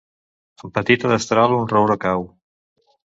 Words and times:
Amb 0.63 0.71
petita 0.77 1.11
destral 1.11 1.53
un 1.59 1.69
roure 1.73 1.99
cau. 2.07 2.25